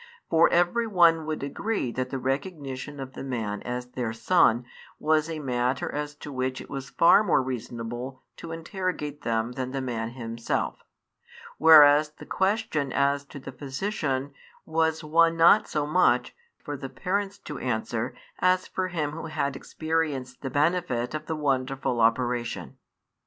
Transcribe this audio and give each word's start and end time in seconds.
For 0.31 0.49
every 0.49 0.87
one 0.87 1.27
would 1.27 1.43
agree 1.43 1.91
that 1.91 2.09
the 2.09 2.17
recognition 2.17 2.99
of 2.99 3.13
the 3.13 3.23
man 3.23 3.61
as 3.61 3.85
their 3.91 4.13
son 4.13 4.65
was 4.97 5.29
a 5.29 5.37
matter 5.37 5.93
as 5.93 6.15
to 6.15 6.31
which 6.31 6.59
it 6.59 6.71
was 6.71 6.89
far 6.89 7.23
more 7.23 7.43
reasonable 7.43 8.23
to 8.37 8.51
interrogate 8.51 9.21
them 9.21 9.51
than 9.51 9.69
the 9.73 9.79
man 9.79 10.13
himself, 10.13 10.79
whereas 11.59 12.09
the 12.13 12.25
question 12.25 12.91
as 12.91 13.23
to 13.25 13.37
the 13.37 13.51
Physician 13.51 14.33
was 14.65 15.03
one 15.03 15.37
not 15.37 15.67
so 15.67 15.85
much, 15.85 16.33
for 16.57 16.75
the 16.75 16.89
parents 16.89 17.37
to 17.37 17.59
answer 17.59 18.15
as 18.39 18.65
for 18.65 18.87
him 18.87 19.11
who 19.11 19.27
had 19.27 19.55
experienced 19.55 20.41
the 20.41 20.49
benefit 20.49 21.13
of 21.13 21.27
the 21.27 21.35
wonderful 21.35 21.99
operation. 22.01 22.75